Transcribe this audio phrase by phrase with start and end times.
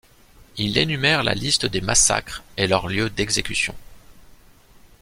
[0.57, 3.75] Il énumère la liste des massacres et leur lieu d'exécution.